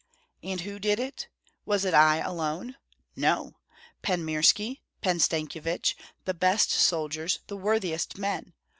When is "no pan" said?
3.15-4.25